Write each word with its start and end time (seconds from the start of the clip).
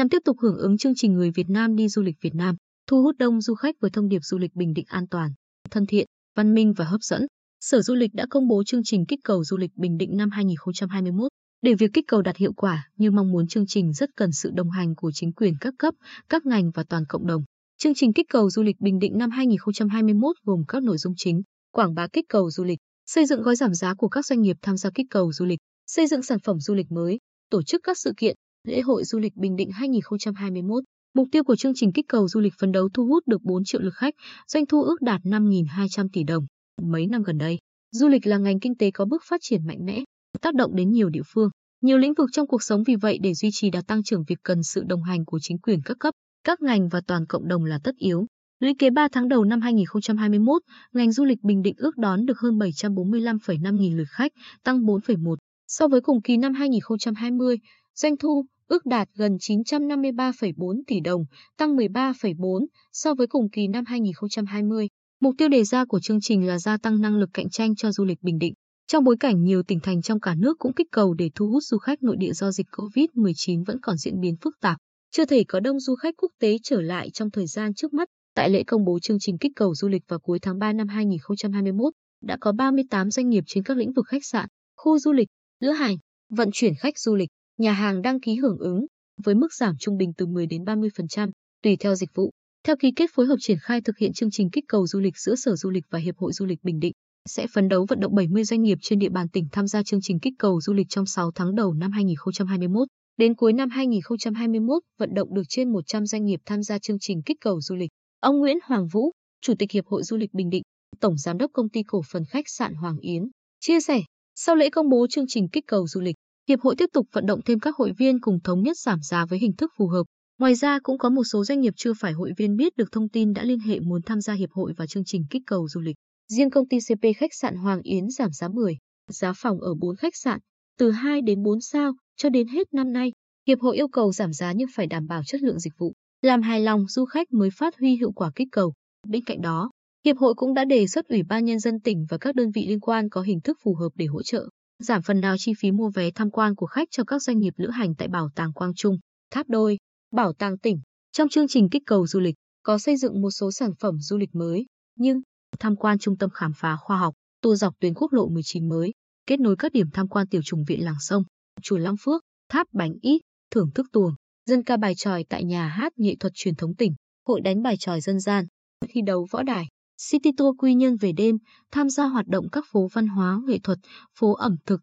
nhằm 0.00 0.08
tiếp 0.08 0.22
tục 0.24 0.36
hưởng 0.40 0.58
ứng 0.58 0.78
chương 0.78 0.94
trình 0.96 1.12
Người 1.12 1.30
Việt 1.30 1.48
Nam 1.48 1.76
đi 1.76 1.88
du 1.88 2.02
lịch 2.02 2.16
Việt 2.20 2.34
Nam, 2.34 2.56
thu 2.86 3.02
hút 3.02 3.16
đông 3.18 3.40
du 3.40 3.54
khách 3.54 3.74
với 3.80 3.90
thông 3.90 4.08
điệp 4.08 4.18
du 4.22 4.38
lịch 4.38 4.54
Bình 4.54 4.72
Định 4.74 4.84
an 4.88 5.04
toàn, 5.10 5.30
thân 5.70 5.86
thiện, 5.86 6.06
văn 6.36 6.54
minh 6.54 6.72
và 6.76 6.84
hấp 6.84 7.00
dẫn. 7.02 7.26
Sở 7.60 7.82
Du 7.82 7.94
lịch 7.94 8.14
đã 8.14 8.26
công 8.30 8.48
bố 8.48 8.64
chương 8.64 8.80
trình 8.84 9.06
kích 9.06 9.18
cầu 9.24 9.44
du 9.44 9.56
lịch 9.56 9.70
Bình 9.76 9.96
Định 9.96 10.16
năm 10.16 10.30
2021. 10.30 11.28
Để 11.62 11.74
việc 11.74 11.90
kích 11.92 12.04
cầu 12.08 12.22
đạt 12.22 12.36
hiệu 12.36 12.52
quả 12.52 12.88
như 12.96 13.10
mong 13.10 13.32
muốn 13.32 13.48
chương 13.48 13.66
trình 13.66 13.92
rất 13.92 14.10
cần 14.16 14.32
sự 14.32 14.50
đồng 14.54 14.70
hành 14.70 14.94
của 14.94 15.10
chính 15.14 15.32
quyền 15.32 15.54
các 15.60 15.74
cấp, 15.78 15.94
các 16.28 16.46
ngành 16.46 16.70
và 16.74 16.84
toàn 16.88 17.04
cộng 17.08 17.26
đồng. 17.26 17.42
Chương 17.78 17.94
trình 17.94 18.12
kích 18.12 18.26
cầu 18.28 18.50
du 18.50 18.62
lịch 18.62 18.80
Bình 18.80 18.98
Định 18.98 19.18
năm 19.18 19.30
2021 19.30 20.36
gồm 20.44 20.62
các 20.68 20.82
nội 20.82 20.98
dung 20.98 21.14
chính: 21.16 21.42
quảng 21.72 21.94
bá 21.94 22.06
kích 22.12 22.24
cầu 22.28 22.50
du 22.50 22.64
lịch, 22.64 22.78
xây 23.06 23.26
dựng 23.26 23.42
gói 23.42 23.56
giảm 23.56 23.74
giá 23.74 23.94
của 23.94 24.08
các 24.08 24.26
doanh 24.26 24.40
nghiệp 24.40 24.56
tham 24.62 24.76
gia 24.76 24.90
kích 24.94 25.06
cầu 25.10 25.32
du 25.32 25.44
lịch, 25.44 25.58
xây 25.86 26.06
dựng 26.06 26.22
sản 26.22 26.38
phẩm 26.44 26.60
du 26.60 26.74
lịch 26.74 26.90
mới, 26.90 27.18
tổ 27.50 27.62
chức 27.62 27.80
các 27.84 27.98
sự 27.98 28.12
kiện, 28.16 28.36
lễ 28.64 28.80
hội 28.80 29.04
du 29.04 29.18
lịch 29.18 29.36
Bình 29.36 29.56
Định 29.56 29.70
2021. 29.70 30.84
Mục 31.14 31.28
tiêu 31.32 31.44
của 31.44 31.56
chương 31.56 31.72
trình 31.74 31.92
kích 31.92 32.04
cầu 32.08 32.28
du 32.28 32.40
lịch 32.40 32.52
phấn 32.58 32.72
đấu 32.72 32.88
thu 32.94 33.06
hút 33.06 33.22
được 33.26 33.42
4 33.42 33.64
triệu 33.64 33.80
lượt 33.80 33.94
khách, 33.94 34.14
doanh 34.46 34.66
thu 34.66 34.82
ước 34.82 35.02
đạt 35.02 35.20
5.200 35.24 36.08
tỷ 36.12 36.24
đồng. 36.24 36.46
Mấy 36.82 37.06
năm 37.06 37.22
gần 37.22 37.38
đây, 37.38 37.58
du 37.92 38.08
lịch 38.08 38.26
là 38.26 38.38
ngành 38.38 38.60
kinh 38.60 38.76
tế 38.76 38.90
có 38.90 39.04
bước 39.04 39.22
phát 39.28 39.40
triển 39.42 39.66
mạnh 39.66 39.78
mẽ, 39.84 40.04
tác 40.40 40.54
động 40.54 40.76
đến 40.76 40.90
nhiều 40.90 41.08
địa 41.08 41.22
phương, 41.34 41.50
nhiều 41.82 41.98
lĩnh 41.98 42.14
vực 42.14 42.28
trong 42.32 42.46
cuộc 42.46 42.62
sống 42.62 42.82
vì 42.86 42.96
vậy 42.96 43.18
để 43.22 43.34
duy 43.34 43.48
trì 43.52 43.70
đạt 43.70 43.86
tăng 43.86 44.02
trưởng 44.02 44.24
việc 44.28 44.38
cần 44.42 44.62
sự 44.62 44.82
đồng 44.86 45.02
hành 45.02 45.24
của 45.24 45.38
chính 45.42 45.58
quyền 45.58 45.80
các 45.84 45.96
cấp, 46.00 46.14
các 46.44 46.62
ngành 46.62 46.88
và 46.88 47.00
toàn 47.06 47.26
cộng 47.26 47.48
đồng 47.48 47.64
là 47.64 47.78
tất 47.84 47.96
yếu. 47.96 48.26
Lũy 48.60 48.74
kế 48.78 48.90
3 48.90 49.08
tháng 49.12 49.28
đầu 49.28 49.44
năm 49.44 49.60
2021, 49.60 50.62
ngành 50.92 51.12
du 51.12 51.24
lịch 51.24 51.42
Bình 51.42 51.62
Định 51.62 51.74
ước 51.76 51.96
đón 51.96 52.26
được 52.26 52.38
hơn 52.38 52.58
745,5 52.58 53.76
nghìn 53.76 53.96
lượt 53.96 54.08
khách, 54.08 54.32
tăng 54.64 54.78
4,1 54.78 55.36
so 55.70 55.88
với 55.88 56.00
cùng 56.00 56.22
kỳ 56.22 56.36
năm 56.36 56.54
2020. 56.54 57.56
Doanh 58.02 58.16
thu 58.16 58.44
ước 58.68 58.86
đạt 58.86 59.08
gần 59.14 59.36
953,4 59.36 60.82
tỷ 60.86 61.00
đồng, 61.00 61.24
tăng 61.56 61.76
13,4 61.76 62.66
so 62.92 63.14
với 63.14 63.26
cùng 63.26 63.50
kỳ 63.50 63.68
năm 63.68 63.84
2020. 63.86 64.88
Mục 65.20 65.34
tiêu 65.38 65.48
đề 65.48 65.64
ra 65.64 65.84
của 65.84 66.00
chương 66.00 66.20
trình 66.20 66.46
là 66.46 66.58
gia 66.58 66.76
tăng 66.76 67.00
năng 67.00 67.16
lực 67.16 67.30
cạnh 67.34 67.50
tranh 67.50 67.74
cho 67.74 67.92
du 67.92 68.04
lịch 68.04 68.22
Bình 68.22 68.38
Định. 68.38 68.54
Trong 68.86 69.04
bối 69.04 69.16
cảnh 69.20 69.44
nhiều 69.44 69.62
tỉnh 69.62 69.80
thành 69.80 70.02
trong 70.02 70.20
cả 70.20 70.34
nước 70.34 70.58
cũng 70.58 70.72
kích 70.72 70.86
cầu 70.92 71.14
để 71.14 71.30
thu 71.34 71.46
hút 71.46 71.62
du 71.62 71.78
khách 71.78 72.02
nội 72.02 72.16
địa 72.18 72.32
do 72.32 72.50
dịch 72.50 72.66
COVID-19 72.72 73.64
vẫn 73.66 73.80
còn 73.82 73.96
diễn 73.96 74.20
biến 74.20 74.36
phức 74.40 74.54
tạp, 74.60 74.76
chưa 75.10 75.24
thể 75.24 75.44
có 75.48 75.60
đông 75.60 75.80
du 75.80 75.94
khách 75.94 76.14
quốc 76.16 76.32
tế 76.40 76.56
trở 76.62 76.80
lại 76.80 77.10
trong 77.10 77.30
thời 77.30 77.46
gian 77.46 77.74
trước 77.74 77.92
mắt. 77.92 78.08
Tại 78.34 78.50
lễ 78.50 78.62
công 78.66 78.84
bố 78.84 78.98
chương 78.98 79.18
trình 79.20 79.38
kích 79.38 79.52
cầu 79.56 79.74
du 79.74 79.88
lịch 79.88 80.02
vào 80.08 80.18
cuối 80.18 80.38
tháng 80.42 80.58
3 80.58 80.72
năm 80.72 80.88
2021, 80.88 81.92
đã 82.22 82.36
có 82.40 82.52
38 82.52 83.10
doanh 83.10 83.28
nghiệp 83.28 83.44
trên 83.46 83.64
các 83.64 83.76
lĩnh 83.76 83.92
vực 83.92 84.06
khách 84.08 84.24
sạn, 84.24 84.48
khu 84.76 84.98
du 84.98 85.12
lịch, 85.12 85.28
lữ 85.60 85.70
hành, 85.70 85.96
vận 86.28 86.48
chuyển 86.52 86.74
khách 86.74 86.98
du 86.98 87.14
lịch, 87.14 87.28
nhà 87.60 87.72
hàng 87.72 88.02
đăng 88.02 88.20
ký 88.20 88.34
hưởng 88.34 88.58
ứng, 88.58 88.86
với 89.24 89.34
mức 89.34 89.54
giảm 89.54 89.74
trung 89.78 89.96
bình 89.96 90.12
từ 90.16 90.26
10 90.26 90.46
đến 90.46 90.64
30%, 90.64 91.30
tùy 91.62 91.76
theo 91.76 91.94
dịch 91.94 92.10
vụ. 92.14 92.30
Theo 92.66 92.76
ký 92.76 92.92
kết 92.96 93.10
phối 93.14 93.26
hợp 93.26 93.36
triển 93.40 93.58
khai 93.62 93.80
thực 93.80 93.98
hiện 93.98 94.12
chương 94.12 94.30
trình 94.32 94.50
kích 94.50 94.64
cầu 94.68 94.86
du 94.86 95.00
lịch 95.00 95.18
giữa 95.18 95.34
Sở 95.34 95.56
Du 95.56 95.70
lịch 95.70 95.84
và 95.90 95.98
Hiệp 95.98 96.18
hội 96.18 96.32
Du 96.32 96.46
lịch 96.46 96.58
Bình 96.62 96.80
Định, 96.80 96.92
sẽ 97.28 97.46
phấn 97.54 97.68
đấu 97.68 97.86
vận 97.88 98.00
động 98.00 98.14
70 98.14 98.44
doanh 98.44 98.62
nghiệp 98.62 98.78
trên 98.82 98.98
địa 98.98 99.08
bàn 99.08 99.28
tỉnh 99.28 99.44
tham 99.52 99.66
gia 99.66 99.82
chương 99.82 100.00
trình 100.02 100.20
kích 100.20 100.32
cầu 100.38 100.60
du 100.60 100.72
lịch 100.72 100.86
trong 100.88 101.06
6 101.06 101.30
tháng 101.34 101.54
đầu 101.54 101.74
năm 101.74 101.92
2021. 101.92 102.88
Đến 103.16 103.34
cuối 103.34 103.52
năm 103.52 103.70
2021, 103.70 104.82
vận 104.98 105.14
động 105.14 105.34
được 105.34 105.42
trên 105.48 105.72
100 105.72 106.06
doanh 106.06 106.24
nghiệp 106.24 106.40
tham 106.46 106.62
gia 106.62 106.78
chương 106.78 106.98
trình 107.00 107.22
kích 107.22 107.36
cầu 107.40 107.60
du 107.60 107.74
lịch. 107.74 107.90
Ông 108.20 108.38
Nguyễn 108.38 108.58
Hoàng 108.64 108.86
Vũ, 108.92 109.10
Chủ 109.40 109.54
tịch 109.58 109.70
Hiệp 109.72 109.86
hội 109.86 110.02
Du 110.02 110.16
lịch 110.16 110.34
Bình 110.34 110.50
Định, 110.50 110.62
Tổng 111.00 111.18
Giám 111.18 111.38
đốc 111.38 111.50
Công 111.52 111.68
ty 111.68 111.82
Cổ 111.82 112.02
phần 112.12 112.24
Khách 112.24 112.48
sạn 112.48 112.74
Hoàng 112.74 112.98
Yến, 113.00 113.22
chia 113.60 113.80
sẻ, 113.80 114.00
sau 114.34 114.56
lễ 114.56 114.70
công 114.70 114.88
bố 114.88 115.06
chương 115.06 115.26
trình 115.28 115.48
kích 115.48 115.64
cầu 115.66 115.86
du 115.86 116.00
lịch, 116.00 116.16
Hiệp 116.48 116.60
hội 116.60 116.76
tiếp 116.76 116.90
tục 116.92 117.06
vận 117.12 117.26
động 117.26 117.40
thêm 117.44 117.60
các 117.60 117.76
hội 117.76 117.92
viên 117.98 118.20
cùng 118.20 118.40
thống 118.44 118.62
nhất 118.62 118.76
giảm 118.78 118.98
giá 119.02 119.26
với 119.26 119.38
hình 119.38 119.52
thức 119.56 119.70
phù 119.78 119.88
hợp. 119.88 120.04
Ngoài 120.38 120.54
ra 120.54 120.78
cũng 120.82 120.98
có 120.98 121.08
một 121.08 121.24
số 121.24 121.44
doanh 121.44 121.60
nghiệp 121.60 121.74
chưa 121.76 121.92
phải 122.00 122.12
hội 122.12 122.32
viên 122.36 122.56
biết 122.56 122.76
được 122.76 122.92
thông 122.92 123.08
tin 123.08 123.32
đã 123.32 123.42
liên 123.42 123.58
hệ 123.58 123.80
muốn 123.80 124.02
tham 124.02 124.20
gia 124.20 124.32
hiệp 124.32 124.50
hội 124.52 124.72
và 124.76 124.86
chương 124.86 125.04
trình 125.04 125.24
kích 125.30 125.42
cầu 125.46 125.68
du 125.68 125.80
lịch. 125.80 125.96
Riêng 126.28 126.50
công 126.50 126.68
ty 126.68 126.78
CP 126.88 127.16
khách 127.16 127.34
sạn 127.34 127.56
Hoàng 127.56 127.80
Yến 127.82 128.04
giảm 128.18 128.32
giá 128.32 128.48
10, 128.48 128.76
giá 129.10 129.32
phòng 129.36 129.60
ở 129.60 129.74
4 129.80 129.96
khách 129.96 130.16
sạn, 130.16 130.40
từ 130.78 130.90
2 130.90 131.22
đến 131.22 131.42
4 131.42 131.60
sao, 131.60 131.92
cho 132.16 132.28
đến 132.28 132.48
hết 132.48 132.74
năm 132.74 132.92
nay. 132.92 133.12
Hiệp 133.46 133.60
hội 133.60 133.76
yêu 133.76 133.88
cầu 133.88 134.12
giảm 134.12 134.32
giá 134.32 134.52
nhưng 134.52 134.68
phải 134.74 134.86
đảm 134.86 135.06
bảo 135.06 135.22
chất 135.26 135.42
lượng 135.42 135.58
dịch 135.58 135.72
vụ, 135.78 135.92
làm 136.22 136.42
hài 136.42 136.60
lòng 136.60 136.86
du 136.88 137.04
khách 137.04 137.32
mới 137.32 137.50
phát 137.50 137.74
huy 137.78 137.96
hiệu 137.96 138.12
quả 138.12 138.30
kích 138.34 138.48
cầu. 138.52 138.72
Bên 139.08 139.24
cạnh 139.24 139.40
đó, 139.40 139.70
Hiệp 140.04 140.16
hội 140.16 140.34
cũng 140.34 140.54
đã 140.54 140.64
đề 140.64 140.86
xuất 140.86 141.08
Ủy 141.08 141.22
ban 141.22 141.44
Nhân 141.44 141.58
dân 141.58 141.80
tỉnh 141.80 142.06
và 142.10 142.18
các 142.18 142.34
đơn 142.34 142.50
vị 142.50 142.66
liên 142.68 142.80
quan 142.80 143.08
có 143.08 143.22
hình 143.22 143.40
thức 143.40 143.58
phù 143.64 143.74
hợp 143.74 143.88
để 143.94 144.06
hỗ 144.06 144.22
trợ, 144.22 144.48
giảm 144.80 145.02
phần 145.02 145.20
nào 145.20 145.36
chi 145.38 145.52
phí 145.58 145.70
mua 145.70 145.90
vé 145.90 146.10
tham 146.10 146.30
quan 146.30 146.54
của 146.54 146.66
khách 146.66 146.88
cho 146.90 147.04
các 147.04 147.22
doanh 147.22 147.38
nghiệp 147.38 147.54
lữ 147.56 147.70
hành 147.70 147.94
tại 147.94 148.08
Bảo 148.08 148.30
tàng 148.34 148.52
Quang 148.52 148.74
Trung, 148.74 148.98
Tháp 149.30 149.48
Đôi, 149.48 149.78
Bảo 150.12 150.32
tàng 150.32 150.58
tỉnh. 150.58 150.80
Trong 151.12 151.28
chương 151.28 151.48
trình 151.48 151.68
kích 151.68 151.82
cầu 151.86 152.06
du 152.06 152.20
lịch, 152.20 152.34
có 152.62 152.78
xây 152.78 152.96
dựng 152.96 153.20
một 153.20 153.30
số 153.30 153.52
sản 153.52 153.70
phẩm 153.80 153.98
du 154.00 154.16
lịch 154.16 154.34
mới, 154.34 154.66
nhưng 154.96 155.20
tham 155.58 155.76
quan 155.76 155.98
trung 155.98 156.16
tâm 156.16 156.30
khám 156.30 156.52
phá 156.56 156.76
khoa 156.76 156.98
học, 156.98 157.14
tour 157.40 157.60
dọc 157.60 157.74
tuyến 157.80 157.94
quốc 157.94 158.12
lộ 158.12 158.28
19 158.28 158.68
mới, 158.68 158.92
kết 159.26 159.40
nối 159.40 159.56
các 159.56 159.72
điểm 159.72 159.86
tham 159.92 160.08
quan 160.08 160.26
tiểu 160.28 160.40
trùng 160.44 160.64
viện 160.64 160.84
Làng 160.84 161.00
Sông, 161.00 161.22
chùa 161.62 161.78
Long 161.78 161.96
Phước, 162.00 162.22
tháp 162.48 162.66
Bánh 162.72 162.92
Ít, 163.02 163.20
thưởng 163.50 163.70
thức 163.74 163.86
tuồng, 163.92 164.14
dân 164.46 164.62
ca 164.62 164.76
bài 164.76 164.94
tròi 164.96 165.24
tại 165.28 165.44
nhà 165.44 165.68
hát 165.68 165.92
nghệ 165.96 166.16
thuật 166.20 166.32
truyền 166.36 166.54
thống 166.54 166.74
tỉnh, 166.74 166.94
hội 167.26 167.40
đánh 167.40 167.62
bài 167.62 167.76
tròi 167.76 168.00
dân 168.00 168.20
gian, 168.20 168.44
thi 168.88 169.00
đấu 169.06 169.26
võ 169.30 169.42
đài, 169.42 169.66
City 170.08 170.32
Tour 170.36 170.56
quy 170.58 170.74
nhân 170.74 170.96
về 170.96 171.12
đêm, 171.12 171.36
tham 171.72 171.90
gia 171.90 172.04
hoạt 172.04 172.26
động 172.26 172.48
các 172.52 172.64
phố 172.72 172.88
văn 172.92 173.08
hóa 173.08 173.40
nghệ 173.46 173.58
thuật, 173.58 173.78
phố 174.18 174.34
ẩm 174.34 174.56
thực, 174.66 174.80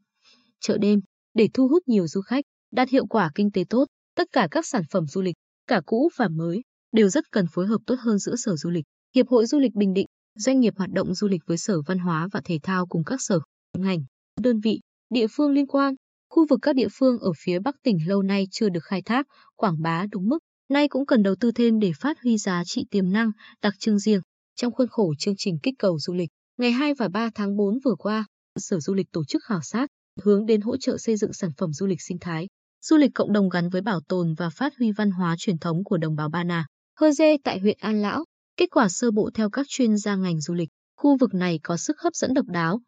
chợ 0.59 0.77
đêm 0.77 0.99
để 1.33 1.49
thu 1.53 1.67
hút 1.67 1.83
nhiều 1.87 2.07
du 2.07 2.21
khách, 2.21 2.45
đạt 2.71 2.89
hiệu 2.89 3.05
quả 3.05 3.31
kinh 3.35 3.51
tế 3.51 3.63
tốt. 3.69 3.85
Tất 4.15 4.27
cả 4.31 4.47
các 4.51 4.65
sản 4.65 4.81
phẩm 4.91 5.05
du 5.07 5.21
lịch, 5.21 5.35
cả 5.67 5.81
cũ 5.85 6.09
và 6.17 6.27
mới, 6.27 6.61
đều 6.91 7.09
rất 7.09 7.31
cần 7.31 7.45
phối 7.51 7.67
hợp 7.67 7.77
tốt 7.85 7.95
hơn 7.99 8.19
giữa 8.19 8.35
Sở 8.35 8.55
Du 8.55 8.69
lịch, 8.69 8.85
Hiệp 9.15 9.27
hội 9.27 9.45
Du 9.45 9.59
lịch 9.59 9.73
Bình 9.73 9.93
Định, 9.93 10.05
doanh 10.35 10.59
nghiệp 10.59 10.73
hoạt 10.77 10.89
động 10.91 11.13
du 11.13 11.27
lịch 11.27 11.41
với 11.47 11.57
Sở 11.57 11.81
Văn 11.87 11.99
hóa 11.99 12.27
và 12.31 12.41
Thể 12.45 12.59
thao 12.63 12.85
cùng 12.85 13.03
các 13.03 13.21
sở, 13.21 13.39
ngành, 13.77 13.99
đơn 14.41 14.59
vị, 14.59 14.79
địa 15.09 15.27
phương 15.31 15.51
liên 15.51 15.67
quan. 15.67 15.93
Khu 16.29 16.45
vực 16.49 16.59
các 16.61 16.75
địa 16.75 16.87
phương 16.91 17.19
ở 17.19 17.31
phía 17.37 17.59
Bắc 17.59 17.75
tỉnh 17.83 17.97
lâu 18.07 18.21
nay 18.21 18.47
chưa 18.51 18.69
được 18.69 18.83
khai 18.83 19.01
thác, 19.01 19.27
quảng 19.55 19.81
bá 19.81 20.05
đúng 20.11 20.29
mức, 20.29 20.39
nay 20.69 20.87
cũng 20.87 21.05
cần 21.05 21.23
đầu 21.23 21.35
tư 21.39 21.51
thêm 21.51 21.79
để 21.79 21.91
phát 21.99 22.17
huy 22.23 22.37
giá 22.37 22.63
trị 22.65 22.85
tiềm 22.91 23.11
năng, 23.11 23.31
đặc 23.61 23.73
trưng 23.79 23.99
riêng. 23.99 24.21
Trong 24.61 24.73
khuôn 24.73 24.87
khổ 24.87 25.13
chương 25.19 25.33
trình 25.37 25.59
kích 25.63 25.73
cầu 25.79 25.99
du 25.99 26.13
lịch, 26.13 26.29
ngày 26.57 26.71
2 26.71 26.93
và 26.93 27.07
3 27.07 27.29
tháng 27.35 27.55
4 27.55 27.79
vừa 27.85 27.95
qua, 27.99 28.25
Sở 28.59 28.79
Du 28.79 28.93
lịch 28.93 29.11
tổ 29.11 29.25
chức 29.25 29.43
khảo 29.43 29.61
sát, 29.61 29.87
hướng 30.23 30.45
đến 30.45 30.61
hỗ 30.61 30.77
trợ 30.77 30.97
xây 30.97 31.17
dựng 31.17 31.33
sản 31.33 31.49
phẩm 31.57 31.73
du 31.73 31.85
lịch 31.85 32.01
sinh 32.01 32.17
thái, 32.21 32.47
du 32.81 32.97
lịch 32.97 33.11
cộng 33.15 33.33
đồng 33.33 33.49
gắn 33.49 33.69
với 33.69 33.81
bảo 33.81 33.99
tồn 34.07 34.33
và 34.33 34.49
phát 34.49 34.73
huy 34.79 34.91
văn 34.91 35.11
hóa 35.11 35.35
truyền 35.37 35.57
thống 35.57 35.83
của 35.83 35.97
đồng 35.97 36.15
bào 36.15 36.29
Ba 36.29 36.43
Na, 36.43 36.65
Hơ 36.99 37.11
Dê 37.11 37.37
tại 37.43 37.59
huyện 37.59 37.77
An 37.79 38.01
Lão. 38.01 38.23
Kết 38.57 38.69
quả 38.71 38.89
sơ 38.89 39.11
bộ 39.11 39.29
theo 39.33 39.49
các 39.49 39.65
chuyên 39.69 39.97
gia 39.97 40.15
ngành 40.15 40.41
du 40.41 40.53
lịch, 40.53 40.69
khu 40.95 41.17
vực 41.17 41.33
này 41.33 41.59
có 41.63 41.77
sức 41.77 41.99
hấp 41.99 42.15
dẫn 42.15 42.33
độc 42.33 42.45
đáo. 42.45 42.81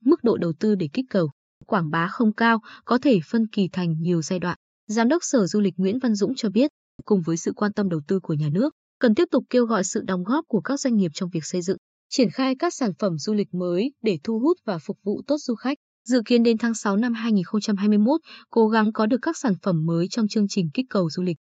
Mức 0.00 0.24
độ 0.24 0.36
đầu 0.36 0.52
tư 0.60 0.74
để 0.74 0.88
kích 0.92 1.06
cầu, 1.10 1.30
quảng 1.66 1.90
bá 1.90 2.08
không 2.08 2.32
cao, 2.32 2.60
có 2.84 2.98
thể 2.98 3.20
phân 3.30 3.46
kỳ 3.46 3.68
thành 3.72 3.94
nhiều 4.00 4.22
giai 4.22 4.38
đoạn. 4.38 4.56
Giám 4.86 5.08
đốc 5.08 5.24
Sở 5.24 5.46
Du 5.46 5.60
lịch 5.60 5.74
Nguyễn 5.76 5.98
Văn 5.98 6.14
Dũng 6.14 6.34
cho 6.36 6.50
biết, 6.50 6.70
cùng 7.04 7.22
với 7.22 7.36
sự 7.36 7.52
quan 7.56 7.72
tâm 7.72 7.88
đầu 7.88 8.00
tư 8.08 8.20
của 8.20 8.34
nhà 8.34 8.48
nước, 8.52 8.74
cần 9.02 9.14
tiếp 9.14 9.28
tục 9.30 9.44
kêu 9.50 9.66
gọi 9.66 9.84
sự 9.84 10.00
đóng 10.06 10.24
góp 10.24 10.44
của 10.48 10.60
các 10.60 10.80
doanh 10.80 10.96
nghiệp 10.96 11.10
trong 11.14 11.30
việc 11.32 11.44
xây 11.44 11.62
dựng, 11.62 11.76
triển 12.10 12.30
khai 12.30 12.54
các 12.58 12.74
sản 12.74 12.90
phẩm 12.98 13.18
du 13.18 13.34
lịch 13.34 13.54
mới 13.54 13.92
để 14.02 14.18
thu 14.24 14.38
hút 14.38 14.56
và 14.64 14.78
phục 14.78 14.98
vụ 15.04 15.22
tốt 15.26 15.36
du 15.38 15.54
khách. 15.54 15.78
Dự 16.08 16.22
kiến 16.26 16.42
đến 16.42 16.58
tháng 16.58 16.74
6 16.74 16.96
năm 16.96 17.14
2021, 17.14 18.20
cố 18.50 18.68
gắng 18.68 18.92
có 18.92 19.06
được 19.06 19.18
các 19.22 19.36
sản 19.36 19.54
phẩm 19.62 19.86
mới 19.86 20.08
trong 20.08 20.28
chương 20.28 20.48
trình 20.48 20.70
kích 20.74 20.86
cầu 20.90 21.10
du 21.10 21.22
lịch. 21.22 21.36